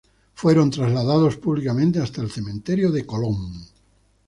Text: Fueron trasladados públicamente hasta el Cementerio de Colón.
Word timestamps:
Fueron 0.33 0.71
trasladados 0.71 1.37
públicamente 1.37 1.99
hasta 1.99 2.21
el 2.23 2.31
Cementerio 2.31 2.89
de 2.91 3.05
Colón. 3.05 3.53